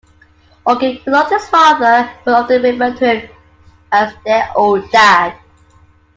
Augie, 0.65 0.99
who 1.03 1.11
loved 1.11 1.29
his 1.29 1.47
father, 1.49 2.09
would 2.25 2.31
often 2.33 2.63
refer 2.63 2.91
to 2.91 3.19
him 3.19 3.29
as 3.91 4.15
dear 4.25 4.49
old 4.55 4.89
Dad. 4.89 5.37